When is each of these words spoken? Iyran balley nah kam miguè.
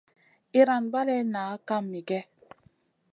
Iyran 0.57 0.83
balley 0.91 1.23
nah 1.33 1.53
kam 1.67 1.83
miguè. 1.91 2.19